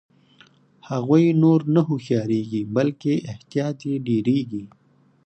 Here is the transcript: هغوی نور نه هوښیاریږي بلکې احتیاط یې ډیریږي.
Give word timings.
هغوی 0.89 1.25
نور 1.43 1.59
نه 1.75 1.81
هوښیاریږي 1.87 2.61
بلکې 2.75 3.13
احتیاط 3.31 3.79
یې 3.89 3.95
ډیریږي. 4.05 4.63